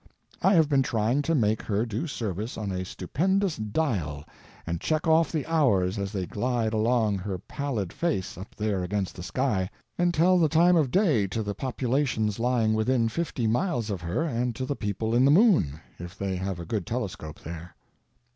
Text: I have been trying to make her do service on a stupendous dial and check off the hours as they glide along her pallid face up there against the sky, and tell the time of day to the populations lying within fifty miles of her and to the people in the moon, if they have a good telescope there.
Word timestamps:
I 0.41 0.55
have 0.55 0.67
been 0.67 0.81
trying 0.81 1.21
to 1.21 1.35
make 1.35 1.61
her 1.61 1.85
do 1.85 2.07
service 2.07 2.57
on 2.57 2.71
a 2.71 2.85
stupendous 2.85 3.55
dial 3.57 4.25
and 4.65 4.81
check 4.81 5.05
off 5.07 5.31
the 5.31 5.45
hours 5.45 5.99
as 5.99 6.11
they 6.11 6.25
glide 6.25 6.73
along 6.73 7.19
her 7.19 7.37
pallid 7.37 7.93
face 7.93 8.35
up 8.35 8.55
there 8.55 8.81
against 8.81 9.15
the 9.15 9.21
sky, 9.21 9.69
and 9.99 10.11
tell 10.11 10.39
the 10.39 10.49
time 10.49 10.75
of 10.75 10.89
day 10.89 11.27
to 11.27 11.43
the 11.43 11.53
populations 11.53 12.39
lying 12.39 12.73
within 12.73 13.09
fifty 13.09 13.45
miles 13.45 13.91
of 13.91 14.01
her 14.01 14.23
and 14.23 14.55
to 14.55 14.65
the 14.65 14.75
people 14.75 15.13
in 15.13 15.23
the 15.23 15.29
moon, 15.29 15.79
if 15.99 16.17
they 16.17 16.35
have 16.35 16.59
a 16.59 16.65
good 16.65 16.87
telescope 16.87 17.39
there. 17.41 17.75